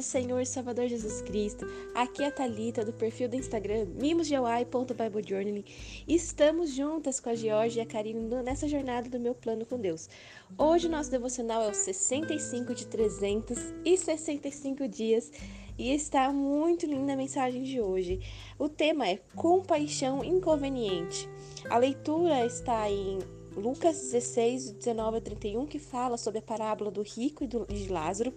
[0.00, 1.66] do Senhor e Salvador Jesus Cristo.
[1.94, 5.64] Aqui é a Thalita do perfil do Instagram mimosgeuai.biblejournaling.
[6.08, 10.08] Estamos juntas com a Georgia e a Karine nessa jornada do meu plano com Deus.
[10.56, 15.30] Hoje o nosso devocional é o 65 de 365 dias
[15.78, 18.20] e está muito linda a mensagem de hoje.
[18.58, 21.28] O tema é compaixão inconveniente.
[21.68, 23.18] A leitura está em
[23.60, 27.88] Lucas 16, 19 a 31, que fala sobre a parábola do rico e do, de
[27.88, 28.32] Lázaro.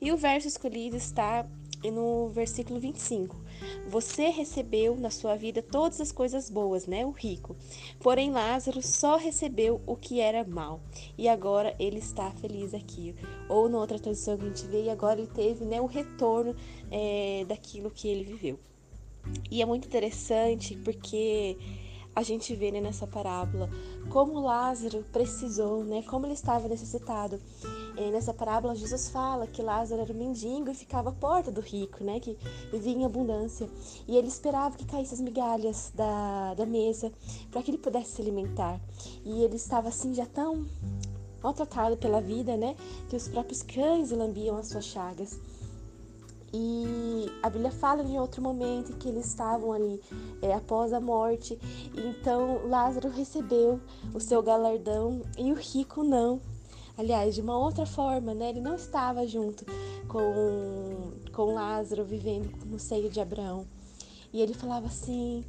[0.00, 1.46] E o verso escolhido está
[1.90, 3.36] no versículo 25.
[3.88, 7.04] Você recebeu na sua vida todas as coisas boas, né?
[7.04, 7.56] O rico.
[8.00, 10.80] Porém, Lázaro só recebeu o que era mal.
[11.18, 13.14] E agora ele está feliz aqui.
[13.48, 16.54] Ou na outra tradução que a gente vê, e agora ele teve né, o retorno
[16.90, 18.58] é, daquilo que ele viveu.
[19.50, 21.56] E é muito interessante porque
[22.14, 23.70] a gente vê né, nessa parábola
[24.10, 27.40] como Lázaro precisou, né, como ele estava necessitado.
[27.96, 31.60] E nessa parábola, Jesus fala que Lázaro era um mendigo e ficava à porta do
[31.60, 32.36] rico, né, que
[32.70, 33.68] vivia em abundância.
[34.06, 37.12] E ele esperava que caíssem as migalhas da, da mesa
[37.50, 38.80] para que ele pudesse se alimentar.
[39.24, 40.66] E ele estava assim já tão
[41.42, 42.76] maltratado pela vida, né,
[43.08, 45.38] que os próprios cães lambiam as suas chagas.
[46.54, 50.00] E a Bíblia fala em outro momento que eles estavam ali
[50.42, 51.58] é, após a morte.
[51.96, 53.80] Então Lázaro recebeu
[54.12, 56.40] o seu galardão e o rico não.
[56.96, 58.50] Aliás, de uma outra forma, né?
[58.50, 59.64] Ele não estava junto
[60.06, 63.66] com, com Lázaro vivendo no seio de Abraão.
[64.30, 65.42] E ele falava assim: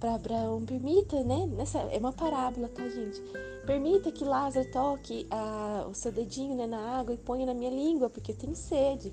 [0.00, 1.46] para Abraão, permita, né?
[1.46, 3.20] Nessa, é uma parábola, tá, gente?
[3.66, 7.70] Permita que Lázaro toque a, o seu dedinho né, na água e ponha na minha
[7.70, 9.12] língua, porque eu tenho sede.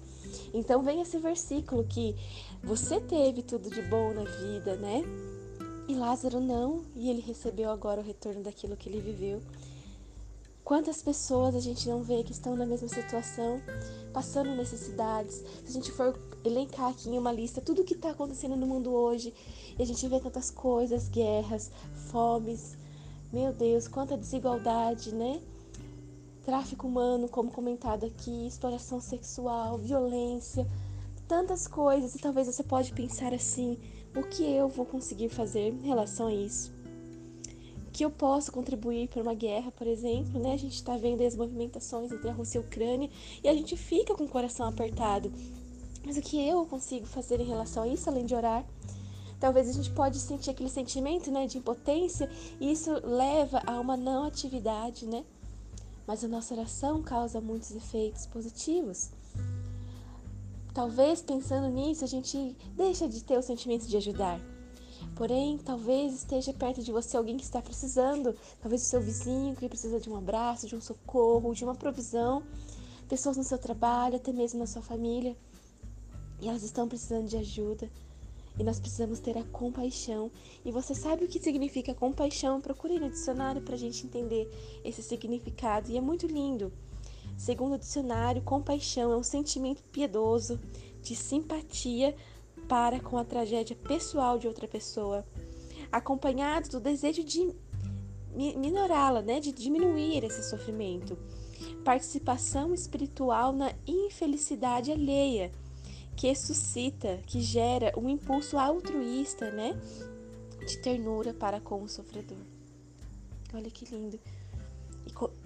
[0.53, 2.16] Então vem esse versículo que
[2.64, 5.02] você teve tudo de bom na vida, né?
[5.88, 9.42] E Lázaro não, e ele recebeu agora o retorno daquilo que ele viveu.
[10.64, 13.62] Quantas pessoas a gente não vê que estão na mesma situação,
[14.14, 15.44] passando necessidades?
[15.66, 18.66] Se a gente for elencar aqui em uma lista tudo o que está acontecendo no
[18.66, 19.34] mundo hoje,
[19.78, 21.69] e a gente vê tantas coisas, guerras,
[22.09, 22.78] fomes,
[23.31, 25.41] meu Deus, quanta desigualdade, né?
[26.44, 30.68] Tráfico humano, como comentado aqui, exploração sexual, violência,
[31.28, 33.78] tantas coisas, e talvez você pode pensar assim:
[34.16, 36.72] o que eu vou conseguir fazer em relação a isso?
[37.94, 40.53] que eu posso contribuir para uma guerra, por exemplo, né?
[40.53, 43.09] A gente está vendo as movimentações entre a Rússia e a Ucrânia
[43.44, 45.32] e a gente fica com o coração apertado.
[46.03, 48.66] Mas o que eu consigo fazer em relação a isso, além de orar?
[49.40, 53.96] Talvez a gente pode sentir aquele sentimento, né, de impotência e isso leva a uma
[53.96, 55.24] não atividade, né?
[56.06, 59.12] Mas a nossa oração causa muitos efeitos positivos.
[60.74, 64.40] Talvez pensando nisso a gente deixa de ter o sentimento de ajudar.
[65.16, 69.69] Porém, talvez esteja perto de você alguém que está precisando, talvez o seu vizinho que
[69.69, 72.41] precisa de um abraço, de um socorro, de uma provisão,
[73.08, 75.38] pessoas no seu trabalho, até mesmo na sua família,
[76.41, 77.90] e elas estão precisando de ajuda.
[78.58, 80.31] E nós precisamos ter a compaixão.
[80.64, 82.62] E você sabe o que significa compaixão?
[82.62, 84.50] Procure no dicionário para a gente entender
[84.84, 85.90] esse significado.
[85.91, 86.72] E é muito lindo.
[87.38, 90.59] Segundo o dicionário, compaixão é um sentimento piedoso
[91.02, 92.16] de simpatia
[92.68, 95.25] para com a tragédia pessoal de outra pessoa,
[95.91, 97.53] acompanhado do desejo de
[98.35, 101.18] minorá-la, né, de diminuir esse sofrimento.
[101.84, 105.52] Participação espiritual na infelicidade alheia,
[106.16, 109.74] que suscita, que gera um impulso altruísta, né,
[110.66, 112.38] de ternura para com o sofredor.
[113.53, 114.19] Olha que lindo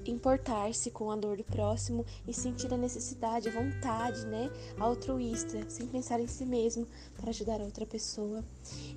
[0.05, 5.87] importar-se com a dor do próximo e sentir a necessidade, a vontade, né, altruísta, sem
[5.87, 8.43] pensar em si mesmo para ajudar a outra pessoa.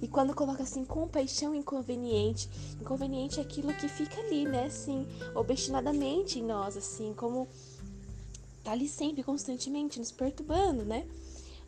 [0.01, 2.49] E quando coloca assim compaixão inconveniente,
[2.81, 7.49] inconveniente é aquilo que fica ali, né, assim, obstinadamente em nós, assim, como
[8.63, 11.07] tá ali sempre constantemente nos perturbando, né?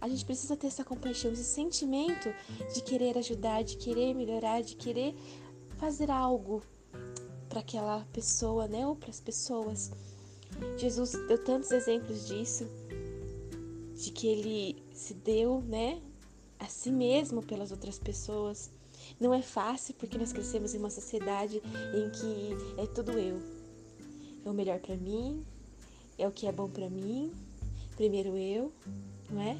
[0.02, 2.28] A gente precisa ter essa compaixão, esse sentimento
[2.74, 5.14] de querer ajudar, de querer melhorar, de querer
[5.78, 6.60] fazer algo
[7.48, 9.92] para aquela pessoa, né, ou para as pessoas.
[10.76, 12.66] Jesus deu tantos exemplos disso,
[13.94, 16.02] de que ele se deu, né,
[16.58, 18.72] a si mesmo pelas outras pessoas.
[19.20, 21.62] Não é fácil porque nós crescemos em uma sociedade
[21.94, 23.40] em que é tudo eu.
[24.44, 25.46] É o melhor para mim,
[26.18, 27.32] é o que é bom para mim,
[27.94, 28.72] primeiro eu,
[29.30, 29.56] não é?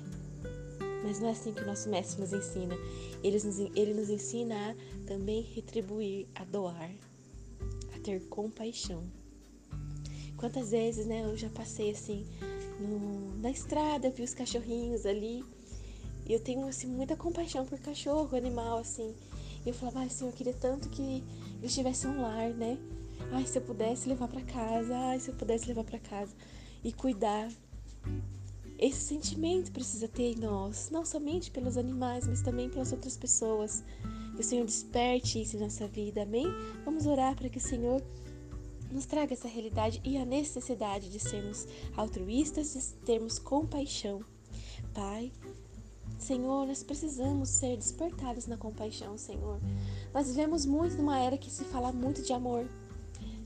[1.03, 2.75] Mas não é assim que o nosso mestre nos ensina.
[3.23, 6.91] Ele nos, ele nos ensina a também retribuir, a doar
[8.03, 9.05] ter compaixão.
[10.37, 12.27] Quantas vezes, né, eu já passei assim
[12.81, 15.45] no, na estrada, vi os cachorrinhos ali,
[16.27, 19.15] e eu tenho assim muita compaixão por cachorro, animal assim.
[19.65, 21.23] E eu falava, assim, eu queria tanto que
[21.61, 22.77] eles tivessem um lar, né?
[23.31, 26.35] Ai, se eu pudesse levar para casa, ai, se eu pudesse levar para casa
[26.83, 27.49] e cuidar.
[28.83, 33.85] Esse sentimento precisa ter em nós, não somente pelos animais, mas também pelas outras pessoas.
[34.35, 36.49] Que o Senhor desperte isso em nossa vida, amém?
[36.85, 38.03] Vamos orar para que o Senhor
[38.91, 41.65] nos traga essa realidade e a necessidade de sermos
[41.97, 44.25] altruístas, de termos compaixão.
[44.93, 45.31] Pai,
[46.19, 49.61] Senhor, nós precisamos ser despertados na compaixão, Senhor.
[50.13, 52.69] Nós vivemos muito numa era que se fala muito de amor.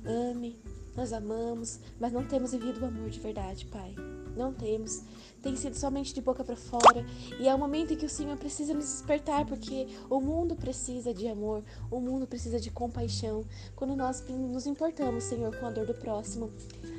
[0.03, 0.59] Ame,
[0.97, 3.95] nós amamos, mas não temos vivido o amor de verdade, Pai.
[4.37, 5.03] Não temos.
[5.43, 7.05] Tem sido somente de boca para fora.
[7.39, 11.15] E é o momento em que o Senhor precisa nos despertar, porque o mundo precisa
[11.15, 13.45] de amor, o mundo precisa de compaixão.
[13.75, 16.51] Quando nós nos importamos, Senhor, com a dor do próximo,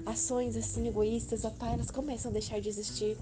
[0.05, 3.17] ações assim egoístas, ó Pai, elas começam a deixar de existir.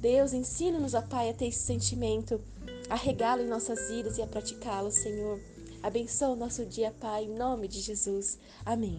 [0.00, 2.40] Deus, ensina-nos, ó Pai, a ter esse sentimento,
[2.88, 5.40] a regá-lo em nossas vidas e a praticá-lo, Senhor.
[5.82, 8.38] Abençoa o nosso dia, Pai, em nome de Jesus.
[8.64, 8.98] Amém.